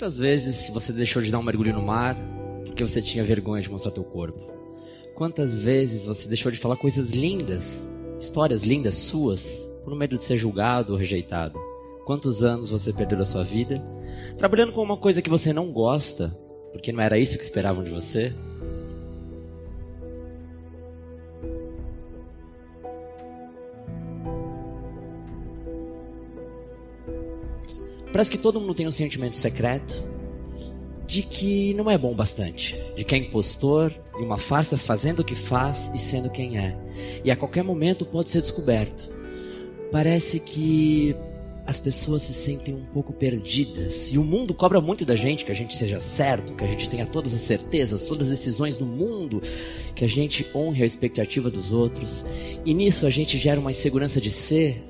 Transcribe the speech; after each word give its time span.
Quantas 0.00 0.16
vezes 0.16 0.70
você 0.70 0.94
deixou 0.94 1.20
de 1.20 1.30
dar 1.30 1.38
um 1.38 1.42
mergulho 1.42 1.74
no 1.74 1.82
mar 1.82 2.16
porque 2.64 2.82
você 2.82 3.02
tinha 3.02 3.22
vergonha 3.22 3.60
de 3.60 3.70
mostrar 3.70 3.92
teu 3.92 4.02
corpo? 4.02 4.50
Quantas 5.14 5.54
vezes 5.54 6.06
você 6.06 6.26
deixou 6.26 6.50
de 6.50 6.56
falar 6.56 6.78
coisas 6.78 7.10
lindas, 7.10 7.86
histórias 8.18 8.62
lindas 8.62 8.94
suas, 8.94 9.70
por 9.84 9.94
medo 9.94 10.16
de 10.16 10.24
ser 10.24 10.38
julgado 10.38 10.94
ou 10.94 10.98
rejeitado? 10.98 11.58
Quantos 12.06 12.42
anos 12.42 12.70
você 12.70 12.94
perdeu 12.94 13.18
da 13.18 13.26
sua 13.26 13.44
vida 13.44 13.74
trabalhando 14.38 14.72
com 14.72 14.80
uma 14.80 14.96
coisa 14.96 15.20
que 15.20 15.28
você 15.28 15.52
não 15.52 15.70
gosta, 15.70 16.34
porque 16.72 16.92
não 16.92 17.02
era 17.02 17.18
isso 17.18 17.36
que 17.36 17.44
esperavam 17.44 17.84
de 17.84 17.90
você? 17.90 18.32
Parece 28.12 28.30
que 28.30 28.38
todo 28.38 28.60
mundo 28.60 28.74
tem 28.74 28.86
um 28.86 28.92
sentimento 28.92 29.36
secreto 29.36 30.04
de 31.06 31.22
que 31.22 31.74
não 31.74 31.90
é 31.90 31.98
bom 31.98 32.14
bastante, 32.14 32.76
de 32.96 33.04
que 33.04 33.14
é 33.14 33.18
impostor 33.18 33.92
e 34.18 34.22
uma 34.22 34.36
farsa 34.36 34.76
fazendo 34.76 35.20
o 35.20 35.24
que 35.24 35.34
faz 35.34 35.90
e 35.94 35.98
sendo 35.98 36.30
quem 36.30 36.56
é. 36.56 36.76
E 37.24 37.30
a 37.30 37.36
qualquer 37.36 37.64
momento 37.64 38.06
pode 38.06 38.30
ser 38.30 38.40
descoberto. 38.40 39.10
Parece 39.90 40.38
que 40.38 41.16
as 41.66 41.78
pessoas 41.78 42.22
se 42.22 42.32
sentem 42.32 42.74
um 42.74 42.84
pouco 42.84 43.12
perdidas. 43.12 44.12
E 44.12 44.18
o 44.18 44.24
mundo 44.24 44.54
cobra 44.54 44.80
muito 44.80 45.04
da 45.04 45.14
gente 45.14 45.44
que 45.44 45.52
a 45.52 45.54
gente 45.54 45.76
seja 45.76 46.00
certo, 46.00 46.54
que 46.54 46.64
a 46.64 46.66
gente 46.66 46.88
tenha 46.88 47.06
todas 47.06 47.32
as 47.32 47.40
certezas, 47.40 48.02
todas 48.02 48.30
as 48.30 48.38
decisões 48.38 48.76
do 48.76 48.86
mundo, 48.86 49.42
que 49.94 50.04
a 50.04 50.08
gente 50.08 50.46
honre 50.54 50.82
a 50.82 50.86
expectativa 50.86 51.50
dos 51.50 51.72
outros. 51.72 52.24
E 52.64 52.74
nisso 52.74 53.06
a 53.06 53.10
gente 53.10 53.38
gera 53.38 53.60
uma 53.60 53.70
insegurança 53.70 54.20
de 54.20 54.30
ser 54.30 54.82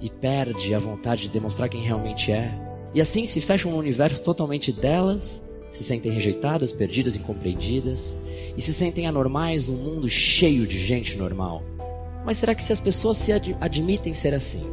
e 0.00 0.10
perde 0.10 0.74
a 0.74 0.78
vontade 0.78 1.22
de 1.22 1.28
demonstrar 1.30 1.68
quem 1.68 1.82
realmente 1.82 2.30
é. 2.30 2.52
E 2.94 3.00
assim 3.00 3.26
se 3.26 3.40
fecham 3.40 3.72
um 3.72 3.76
universo 3.76 4.22
totalmente 4.22 4.72
delas, 4.72 5.44
se 5.70 5.82
sentem 5.82 6.12
rejeitadas, 6.12 6.72
perdidas, 6.72 7.16
incompreendidas 7.16 8.18
e 8.56 8.62
se 8.62 8.72
sentem 8.72 9.06
anormais 9.06 9.68
num 9.68 9.76
mundo 9.76 10.08
cheio 10.08 10.66
de 10.66 10.78
gente 10.78 11.16
normal. 11.16 11.62
Mas 12.24 12.38
será 12.38 12.54
que 12.54 12.62
se 12.62 12.72
as 12.72 12.80
pessoas 12.80 13.18
se 13.18 13.32
ad 13.32 13.56
admitem 13.60 14.14
ser 14.14 14.34
assim, 14.34 14.64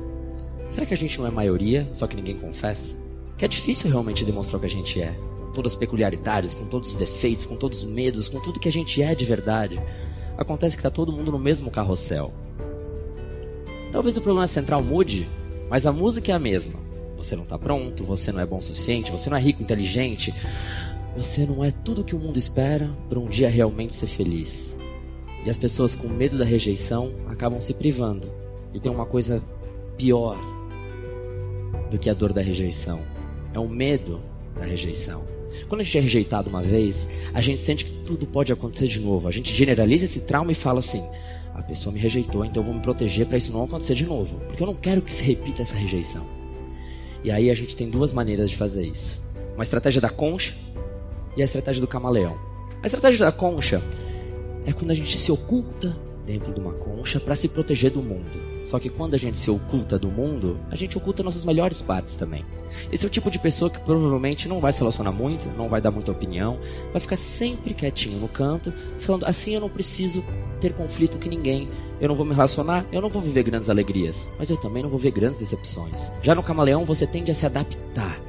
será 0.69 0.85
que 0.85 0.93
a 0.93 0.97
gente 0.97 1.19
não 1.19 1.27
é 1.27 1.31
maioria, 1.31 1.87
só 1.91 2.07
que 2.07 2.15
ninguém 2.15 2.37
confessa? 2.37 2.97
Que 3.37 3.45
é 3.45 3.47
difícil 3.47 3.89
realmente 3.89 4.25
demonstrar 4.25 4.57
o 4.57 4.59
que 4.61 4.67
a 4.67 4.69
gente 4.69 5.01
é, 5.01 5.13
com 5.39 5.51
todas 5.51 5.73
as 5.73 5.77
peculiaridades, 5.77 6.53
com 6.53 6.65
todos 6.65 6.91
os 6.91 6.95
defeitos, 6.95 7.45
com 7.45 7.55
todos 7.55 7.83
os 7.83 7.89
medos, 7.89 8.27
com 8.27 8.39
tudo 8.39 8.59
que 8.59 8.69
a 8.69 8.71
gente 8.71 9.01
é 9.01 9.13
de 9.13 9.25
verdade. 9.25 9.79
Acontece 10.37 10.75
que 10.75 10.79
está 10.79 10.89
todo 10.89 11.11
mundo 11.11 11.31
no 11.31 11.39
mesmo 11.39 11.69
carrossel. 11.69 12.33
Talvez 13.93 14.17
o 14.17 14.21
problema 14.21 14.47
central 14.47 14.81
mude, 14.81 15.29
mas 15.69 15.85
a 15.85 15.91
música 15.91 16.31
é 16.31 16.35
a 16.35 16.39
mesma. 16.39 16.79
Você 17.15 17.35
não 17.35 17.43
está 17.43 17.59
pronto, 17.59 18.03
você 18.03 18.31
não 18.31 18.39
é 18.39 18.45
bom 18.45 18.57
o 18.57 18.63
suficiente, 18.63 19.11
você 19.11 19.29
não 19.29 19.37
é 19.37 19.39
rico, 19.39 19.61
inteligente. 19.61 20.33
Você 21.15 21.45
não 21.45 21.63
é 21.63 21.69
tudo 21.69 22.03
que 22.03 22.15
o 22.15 22.19
mundo 22.19 22.39
espera 22.39 22.89
para 23.07 23.19
um 23.19 23.27
dia 23.27 23.47
realmente 23.47 23.93
ser 23.93 24.07
feliz. 24.07 24.75
E 25.45 25.49
as 25.49 25.59
pessoas 25.59 25.95
com 25.95 26.07
medo 26.07 26.39
da 26.39 26.43
rejeição 26.43 27.13
acabam 27.27 27.61
se 27.61 27.71
privando. 27.75 28.31
E 28.73 28.79
tem 28.79 28.91
uma 28.91 29.05
coisa 29.05 29.43
pior 29.95 30.39
do 31.91 31.99
que 31.99 32.09
a 32.09 32.15
dor 32.15 32.33
da 32.33 32.41
rejeição: 32.41 32.99
é 33.53 33.59
o 33.59 33.69
medo 33.69 34.19
da 34.55 34.65
rejeição. 34.65 35.23
Quando 35.69 35.81
a 35.81 35.83
gente 35.83 35.99
é 35.99 36.01
rejeitado 36.01 36.49
uma 36.49 36.63
vez, 36.63 37.07
a 37.31 37.41
gente 37.41 37.61
sente 37.61 37.85
que 37.85 37.93
tudo 37.93 38.25
pode 38.25 38.51
acontecer 38.51 38.87
de 38.87 38.99
novo. 38.99 39.27
A 39.27 39.31
gente 39.31 39.53
generaliza 39.53 40.05
esse 40.05 40.21
trauma 40.21 40.51
e 40.51 40.55
fala 40.55 40.79
assim: 40.79 41.03
a 41.53 41.61
pessoa 41.61 41.93
me 41.93 41.99
rejeitou, 41.99 42.43
então 42.43 42.61
eu 42.61 42.65
vou 42.65 42.73
me 42.73 42.81
proteger 42.81 43.27
para 43.27 43.37
isso 43.37 43.51
não 43.51 43.63
acontecer 43.63 43.95
de 43.95 44.05
novo, 44.05 44.39
porque 44.47 44.61
eu 44.61 44.67
não 44.67 44.75
quero 44.75 45.01
que 45.01 45.13
se 45.13 45.23
repita 45.23 45.61
essa 45.61 45.75
rejeição. 45.75 46.25
E 47.23 47.31
aí 47.31 47.49
a 47.49 47.53
gente 47.53 47.75
tem 47.75 47.89
duas 47.89 48.11
maneiras 48.11 48.49
de 48.49 48.57
fazer 48.57 48.85
isso: 48.85 49.21
uma 49.53 49.63
estratégia 49.63 50.01
da 50.01 50.09
concha 50.09 50.53
e 51.37 51.41
a 51.41 51.45
estratégia 51.45 51.81
do 51.81 51.87
camaleão. 51.87 52.37
A 52.81 52.85
estratégia 52.85 53.25
da 53.25 53.31
concha 53.31 53.81
é 54.65 54.73
quando 54.73 54.91
a 54.91 54.95
gente 54.95 55.17
se 55.17 55.31
oculta 55.31 55.95
dentro 56.25 56.53
de 56.53 56.59
uma 56.59 56.73
concha 56.73 57.19
para 57.19 57.35
se 57.35 57.47
proteger 57.47 57.91
do 57.91 58.01
mundo. 58.01 58.53
Só 58.65 58.79
que 58.79 58.89
quando 58.89 59.13
a 59.13 59.17
gente 59.17 59.37
se 59.37 59.51
oculta 59.51 59.99
do 59.99 60.09
mundo, 60.09 60.57
a 60.71 60.75
gente 60.75 60.97
oculta 60.97 61.21
nossas 61.21 61.43
melhores 61.43 61.81
partes 61.81 62.15
também. 62.15 62.45
Esse 62.91 63.03
é 63.03 63.07
o 63.07 63.09
tipo 63.09 63.29
de 63.29 63.37
pessoa 63.37 63.69
que 63.69 63.79
provavelmente 63.79 64.47
não 64.47 64.61
vai 64.61 64.71
se 64.71 64.79
relacionar 64.79 65.11
muito, 65.11 65.49
não 65.49 65.67
vai 65.67 65.81
dar 65.81 65.91
muita 65.91 66.11
opinião, 66.11 66.59
vai 66.91 67.01
ficar 67.01 67.17
sempre 67.17 67.73
quietinho 67.73 68.19
no 68.19 68.29
canto, 68.29 68.71
falando 68.99 69.25
assim 69.25 69.55
eu 69.55 69.61
não 69.61 69.69
preciso 69.69 70.23
ter 70.63 70.73
conflito 70.73 71.19
com 71.19 71.27
ninguém, 71.27 71.67
eu 71.99 72.07
não 72.07 72.15
vou 72.15 72.25
me 72.25 72.33
relacionar, 72.33 72.85
eu 72.91 73.01
não 73.01 73.09
vou 73.09 73.21
viver 73.21 73.43
grandes 73.43 73.69
alegrias, 73.69 74.29
mas 74.39 74.49
eu 74.49 74.55
também 74.55 74.81
não 74.81 74.89
vou 74.89 74.97
ver 74.97 75.11
grandes 75.11 75.39
decepções. 75.39 76.09
Já 76.21 76.33
no 76.33 76.41
camaleão 76.41 76.85
você 76.85 77.05
tende 77.05 77.31
a 77.31 77.35
se 77.35 77.45
adaptar 77.45 78.19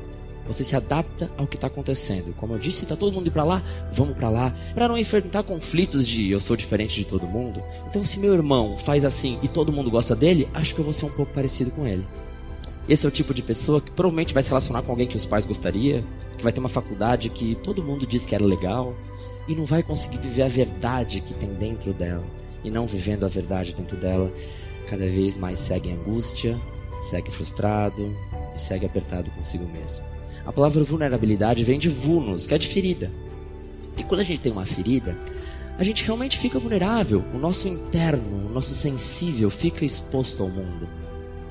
você 0.46 0.62
se 0.62 0.76
adapta 0.76 1.30
ao 1.36 1.46
que 1.46 1.56
está 1.56 1.68
acontecendo. 1.68 2.34
Como 2.36 2.52
eu 2.52 2.58
disse, 2.58 2.84
está 2.84 2.94
todo 2.94 3.12
mundo 3.12 3.22
indo 3.22 3.32
para 3.32 3.44
lá, 3.44 3.62
vamos 3.92 4.14
para 4.14 4.28
lá, 4.28 4.54
para 4.74 4.88
não 4.88 4.98
enfrentar 4.98 5.42
conflitos 5.42 6.06
de 6.06 6.30
eu 6.30 6.40
sou 6.40 6.56
diferente 6.56 6.94
de 6.94 7.04
todo 7.04 7.26
mundo. 7.26 7.62
Então, 7.88 8.04
se 8.04 8.18
meu 8.18 8.34
irmão 8.34 8.76
faz 8.76 9.04
assim 9.04 9.38
e 9.42 9.48
todo 9.48 9.72
mundo 9.72 9.90
gosta 9.90 10.14
dele, 10.14 10.48
acho 10.52 10.74
que 10.74 10.80
eu 10.80 10.84
vou 10.84 10.92
ser 10.92 11.06
um 11.06 11.10
pouco 11.10 11.32
parecido 11.32 11.70
com 11.70 11.86
ele. 11.86 12.06
Esse 12.88 13.06
é 13.06 13.08
o 13.08 13.12
tipo 13.12 13.32
de 13.32 13.42
pessoa 13.42 13.80
que 13.80 13.90
provavelmente 13.90 14.34
vai 14.34 14.42
se 14.42 14.50
relacionar 14.50 14.82
com 14.82 14.92
alguém 14.92 15.06
que 15.06 15.16
os 15.16 15.24
pais 15.24 15.46
gostariam, 15.46 16.04
que 16.36 16.44
vai 16.44 16.52
ter 16.52 16.60
uma 16.60 16.68
faculdade 16.68 17.30
que 17.30 17.54
todo 17.56 17.82
mundo 17.82 18.06
diz 18.06 18.26
que 18.26 18.34
era 18.34 18.44
legal 18.44 18.94
e 19.48 19.54
não 19.54 19.64
vai 19.64 19.82
conseguir 19.82 20.18
viver 20.18 20.42
a 20.42 20.48
verdade 20.48 21.22
que 21.22 21.32
tem 21.32 21.48
dentro 21.54 21.94
dela. 21.94 22.24
E 22.62 22.70
não 22.70 22.86
vivendo 22.86 23.24
a 23.24 23.28
verdade 23.28 23.74
dentro 23.74 23.96
dela, 23.96 24.30
cada 24.86 25.06
vez 25.06 25.36
mais 25.36 25.58
segue 25.58 25.88
em 25.88 25.94
angústia, 25.94 26.60
segue 27.00 27.30
frustrado 27.30 28.14
e 28.54 28.60
segue 28.60 28.84
apertado 28.84 29.30
consigo 29.30 29.64
mesmo. 29.64 30.04
A 30.44 30.52
palavra 30.52 30.84
vulnerabilidade 30.84 31.64
vem 31.64 31.78
de 31.78 31.88
vulnus, 31.88 32.46
que 32.46 32.54
é 32.54 32.58
de 32.58 32.68
ferida. 32.68 33.10
E 33.96 34.04
quando 34.04 34.20
a 34.20 34.24
gente 34.24 34.40
tem 34.40 34.52
uma 34.52 34.66
ferida, 34.66 35.16
a 35.78 35.84
gente 35.84 36.04
realmente 36.04 36.38
fica 36.38 36.58
vulnerável. 36.58 37.24
O 37.32 37.38
nosso 37.38 37.66
interno, 37.66 38.46
o 38.46 38.52
nosso 38.52 38.74
sensível 38.74 39.48
fica 39.48 39.84
exposto 39.84 40.42
ao 40.42 40.50
mundo. 40.50 40.86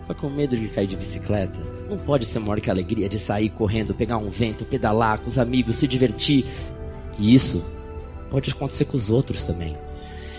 Só 0.05 0.13
que 0.13 0.25
o 0.25 0.29
medo 0.29 0.55
de 0.57 0.67
cair 0.67 0.87
de 0.87 0.97
bicicleta 0.97 1.59
não 1.89 1.97
pode 1.97 2.25
ser 2.25 2.39
maior 2.39 2.59
que 2.59 2.69
a 2.69 2.73
alegria 2.73 3.07
de 3.07 3.17
sair 3.17 3.49
correndo, 3.49 3.93
pegar 3.93 4.17
um 4.17 4.29
vento, 4.29 4.65
pedalar 4.65 5.19
com 5.19 5.27
os 5.27 5.37
amigos, 5.37 5.77
se 5.77 5.87
divertir. 5.87 6.45
E 7.17 7.33
isso 7.33 7.63
pode 8.29 8.51
acontecer 8.51 8.85
com 8.85 8.97
os 8.97 9.09
outros 9.09 9.43
também. 9.43 9.77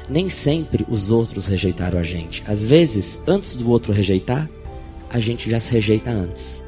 Nem 0.08 0.28
sempre 0.28 0.84
os 0.88 1.10
outros 1.10 1.46
rejeitaram 1.46 1.98
a 1.98 2.02
gente. 2.02 2.42
Às 2.46 2.62
vezes, 2.62 3.18
antes 3.26 3.56
do 3.56 3.70
outro 3.70 3.92
rejeitar, 3.92 4.50
a 5.08 5.18
gente 5.18 5.48
já 5.48 5.58
se 5.58 5.70
rejeita 5.70 6.10
antes 6.10 6.64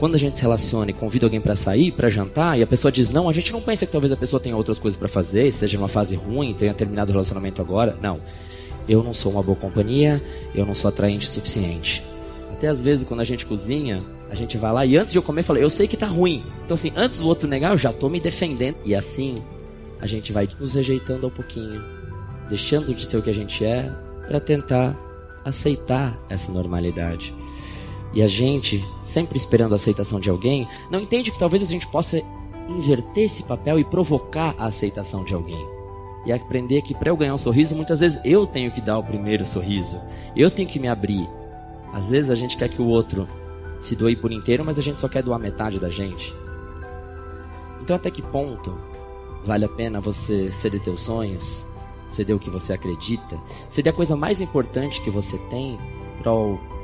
quando 0.00 0.14
a 0.14 0.18
gente 0.18 0.34
se 0.34 0.40
relaciona 0.40 0.90
e 0.90 0.94
convida 0.94 1.26
alguém 1.26 1.42
para 1.42 1.54
sair, 1.54 1.92
para 1.92 2.08
jantar, 2.08 2.58
e 2.58 2.62
a 2.62 2.66
pessoa 2.66 2.90
diz 2.90 3.10
não, 3.10 3.28
a 3.28 3.34
gente 3.34 3.52
não 3.52 3.60
pensa 3.60 3.84
que 3.84 3.92
talvez 3.92 4.10
a 4.10 4.16
pessoa 4.16 4.40
tenha 4.40 4.56
outras 4.56 4.78
coisas 4.78 4.98
para 4.98 5.08
fazer, 5.08 5.52
seja 5.52 5.76
numa 5.76 5.90
fase 5.90 6.14
ruim, 6.14 6.54
tenha 6.54 6.72
terminado 6.72 7.10
o 7.10 7.12
relacionamento 7.12 7.60
agora. 7.60 7.98
Não. 8.00 8.18
Eu 8.88 9.02
não 9.02 9.12
sou 9.12 9.30
uma 9.30 9.42
boa 9.42 9.56
companhia, 9.56 10.22
eu 10.54 10.64
não 10.64 10.74
sou 10.74 10.88
atraente 10.88 11.26
o 11.26 11.30
suficiente. 11.30 12.02
Até 12.60 12.68
às 12.68 12.78
vezes, 12.78 13.08
quando 13.08 13.20
a 13.20 13.24
gente 13.24 13.46
cozinha, 13.46 14.02
a 14.28 14.34
gente 14.34 14.58
vai 14.58 14.70
lá 14.70 14.84
e 14.84 14.94
antes 14.94 15.12
de 15.12 15.18
eu 15.18 15.22
comer, 15.22 15.42
fala, 15.42 15.58
eu 15.58 15.70
sei 15.70 15.88
que 15.88 15.96
tá 15.96 16.06
ruim. 16.06 16.44
Então, 16.62 16.74
assim, 16.74 16.92
antes 16.94 17.20
do 17.20 17.26
outro 17.26 17.48
negar, 17.48 17.72
eu 17.72 17.78
já 17.78 17.90
tô 17.90 18.06
me 18.10 18.20
defendendo. 18.20 18.76
E 18.84 18.94
assim, 18.94 19.36
a 19.98 20.06
gente 20.06 20.30
vai 20.30 20.46
nos 20.60 20.74
rejeitando 20.74 21.24
ao 21.24 21.30
pouquinho, 21.30 21.82
deixando 22.50 22.94
de 22.94 23.02
ser 23.06 23.16
o 23.16 23.22
que 23.22 23.30
a 23.30 23.32
gente 23.32 23.64
é, 23.64 23.90
para 24.28 24.38
tentar 24.38 24.94
aceitar 25.42 26.22
essa 26.28 26.52
normalidade. 26.52 27.34
E 28.12 28.20
a 28.22 28.28
gente, 28.28 28.84
sempre 29.00 29.38
esperando 29.38 29.72
a 29.72 29.76
aceitação 29.76 30.20
de 30.20 30.28
alguém, 30.28 30.68
não 30.90 31.00
entende 31.00 31.30
que 31.30 31.38
talvez 31.38 31.62
a 31.62 31.66
gente 31.66 31.86
possa 31.86 32.20
inverter 32.68 33.24
esse 33.24 33.42
papel 33.42 33.78
e 33.78 33.84
provocar 33.86 34.54
a 34.58 34.66
aceitação 34.66 35.24
de 35.24 35.32
alguém. 35.32 35.66
E 36.26 36.30
aprender 36.30 36.82
que 36.82 36.92
para 36.92 37.08
eu 37.08 37.16
ganhar 37.16 37.32
um 37.32 37.38
sorriso, 37.38 37.74
muitas 37.74 38.00
vezes 38.00 38.20
eu 38.22 38.46
tenho 38.46 38.70
que 38.70 38.82
dar 38.82 38.98
o 38.98 39.02
primeiro 39.02 39.46
sorriso. 39.46 39.98
Eu 40.36 40.50
tenho 40.50 40.68
que 40.68 40.78
me 40.78 40.88
abrir. 40.88 41.26
Às 41.92 42.10
vezes 42.10 42.30
a 42.30 42.34
gente 42.34 42.56
quer 42.56 42.68
que 42.68 42.80
o 42.80 42.86
outro 42.86 43.28
se 43.78 43.96
doe 43.96 44.14
por 44.14 44.30
inteiro, 44.30 44.64
mas 44.64 44.78
a 44.78 44.82
gente 44.82 45.00
só 45.00 45.08
quer 45.08 45.22
doar 45.22 45.38
metade 45.38 45.78
da 45.78 45.90
gente. 45.90 46.34
Então 47.80 47.96
até 47.96 48.10
que 48.10 48.22
ponto 48.22 48.78
vale 49.44 49.64
a 49.64 49.68
pena 49.68 50.00
você 50.00 50.50
ceder 50.50 50.82
teus 50.82 51.00
sonhos, 51.00 51.66
ceder 52.08 52.36
o 52.36 52.38
que 52.38 52.50
você 52.50 52.72
acredita, 52.72 53.40
ceder 53.68 53.92
a 53.92 53.96
coisa 53.96 54.16
mais 54.16 54.40
importante 54.40 55.00
que 55.00 55.10
você 55.10 55.38
tem 55.48 55.78
para 56.22 56.32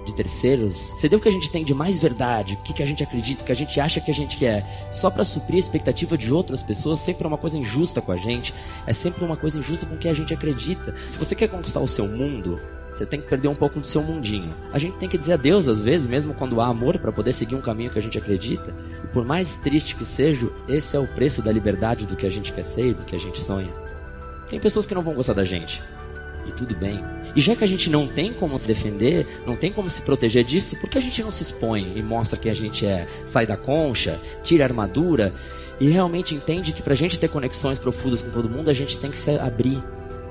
de 0.07 0.15
terceiros, 0.15 0.93
ceder 0.97 1.19
o 1.19 1.21
que 1.21 1.29
a 1.29 1.33
gente 1.33 1.51
tem 1.51 1.65
de 1.65 1.75
mais 1.75 1.99
verdade, 1.99 2.55
o 2.55 2.57
que, 2.59 2.73
que 2.73 2.83
a 2.83 2.87
gente 2.87 3.03
acredita, 3.03 3.43
o 3.43 3.45
que 3.45 3.53
a 3.53 3.57
gente 3.57 3.79
acha 3.79 4.01
que 4.01 4.11
a 4.11 4.15
gente 4.15 4.37
quer, 4.37 4.89
só 4.93 5.11
para 5.11 5.25
suprir 5.25 5.57
a 5.57 5.59
expectativa 5.59 6.17
de 6.17 6.33
outras 6.33 6.63
pessoas, 6.63 7.01
sempre 7.01 7.25
é 7.25 7.29
uma 7.29 7.37
coisa 7.37 7.59
injusta 7.59 8.01
com 8.01 8.13
a 8.13 8.17
gente, 8.17 8.55
é 8.87 8.95
sempre 8.95 9.25
uma 9.25 9.37
coisa 9.37 9.59
injusta 9.59 9.85
com 9.85 9.97
o 9.97 9.99
que 9.99 10.09
a 10.09 10.15
gente 10.15 10.33
acredita. 10.33 10.95
Se 11.07 11.19
você 11.19 11.35
quer 11.35 11.49
conquistar 11.49 11.81
o 11.81 11.89
seu 11.89 12.07
mundo, 12.07 12.61
você 12.91 13.05
tem 13.05 13.21
que 13.21 13.29
perder 13.29 13.49
um 13.49 13.55
pouco 13.55 13.79
do 13.79 13.87
seu 13.87 14.03
mundinho. 14.03 14.55
A 14.73 14.79
gente 14.79 14.97
tem 14.97 15.09
que 15.09 15.19
dizer 15.19 15.35
adeus 15.35 15.69
às 15.69 15.83
vezes, 15.83 16.07
mesmo 16.07 16.33
quando 16.33 16.61
há 16.61 16.67
amor, 16.67 16.99
para 16.99 17.13
poder 17.13 17.33
seguir 17.33 17.55
um 17.55 17.61
caminho 17.61 17.91
que 17.91 17.99
a 17.99 18.03
gente 18.03 18.17
acredita. 18.17 18.75
E 19.05 19.07
por 19.09 19.25
mais 19.25 19.57
triste 19.57 19.95
que 19.95 20.05
seja, 20.05 20.49
esse 20.67 20.97
é 20.97 20.99
o 20.99 21.07
preço 21.07 21.43
da 21.43 21.53
liberdade 21.53 22.07
do 22.07 22.17
que 22.17 22.27
a 22.27 22.31
gente 22.31 22.53
quer 22.53 22.65
ser 22.65 22.87
e 22.87 22.95
do 22.95 23.05
que 23.05 23.15
a 23.15 23.19
gente 23.19 23.45
sonha. 23.45 23.73
Tem 24.49 24.61
pessoas 24.61 24.87
que 24.87 24.95
não 24.95 25.03
vão 25.03 25.13
gostar 25.13 25.35
da 25.35 25.45
gente. 25.45 25.83
E 26.47 26.53
tudo 26.53 26.75
bem. 26.75 27.03
E 27.35 27.41
já 27.41 27.55
que 27.55 27.65
a 27.65 27.67
gente 27.67 27.91
não 27.91 28.07
tem 28.07 28.33
como 28.33 28.59
se 28.59 28.69
defender, 28.69 29.27
não 29.47 29.57
tem 29.57 29.73
como 29.73 29.91
se 29.91 30.03
proteger 30.03 30.45
disso, 30.45 30.77
por 30.77 30.89
que 30.89 30.99
a 30.99 31.01
gente 31.01 31.23
não 31.23 31.31
se 31.31 31.43
expõe 31.43 31.93
e 31.97 32.03
mostra 32.03 32.39
quem 32.39 32.51
a 32.51 32.55
gente 32.55 32.87
é? 32.87 33.07
Sai 33.27 33.47
da 33.47 33.57
concha, 33.57 34.21
tira 34.43 34.65
a 34.65 34.67
armadura 34.67 35.35
e 35.79 35.89
realmente 35.89 36.35
entende 36.35 36.73
que 36.73 36.83
para 36.83 36.95
a 36.95 36.97
gente 36.97 37.19
ter 37.19 37.29
conexões 37.29 37.79
profundas 37.79 38.23
com 38.23 38.31
todo 38.31 38.49
mundo, 38.49 38.71
a 38.71 38.75
gente 38.75 38.99
tem 38.99 39.11
que 39.11 39.17
se 39.17 39.39
abrir. 39.39 39.83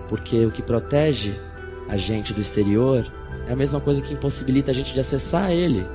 Porque 0.09 0.45
o 0.45 0.51
que 0.51 0.61
protege 0.61 1.35
a 1.87 1.97
gente 1.97 2.33
do 2.33 2.41
exterior 2.41 3.05
é 3.47 3.53
a 3.53 3.55
mesma 3.55 3.79
coisa 3.79 4.01
que 4.01 4.13
impossibilita 4.13 4.71
a 4.71 4.73
gente 4.73 4.93
de 4.93 4.99
acessar 4.99 5.51
ele. 5.51 5.85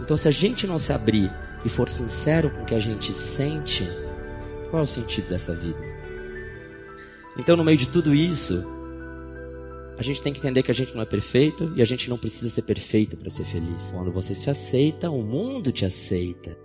Então, 0.00 0.16
se 0.16 0.28
a 0.28 0.30
gente 0.30 0.66
não 0.66 0.78
se 0.78 0.92
abrir 0.92 1.32
e 1.64 1.68
for 1.68 1.88
sincero 1.88 2.50
com 2.50 2.62
o 2.62 2.66
que 2.66 2.74
a 2.74 2.80
gente 2.80 3.12
sente, 3.12 3.88
qual 4.70 4.80
é 4.80 4.84
o 4.84 4.86
sentido 4.86 5.28
dessa 5.28 5.52
vida? 5.52 5.78
Então, 7.36 7.56
no 7.56 7.64
meio 7.64 7.78
de 7.78 7.88
tudo 7.88 8.14
isso, 8.14 8.64
a 9.98 10.02
gente 10.02 10.22
tem 10.22 10.32
que 10.32 10.38
entender 10.38 10.62
que 10.62 10.70
a 10.70 10.74
gente 10.74 10.94
não 10.94 11.02
é 11.02 11.04
perfeito 11.04 11.72
e 11.74 11.82
a 11.82 11.84
gente 11.84 12.08
não 12.08 12.16
precisa 12.16 12.48
ser 12.48 12.62
perfeito 12.62 13.16
para 13.16 13.28
ser 13.28 13.44
feliz. 13.44 13.90
Quando 13.90 14.12
você 14.12 14.32
se 14.32 14.48
aceita, 14.48 15.10
o 15.10 15.22
mundo 15.22 15.72
te 15.72 15.84
aceita. 15.84 16.56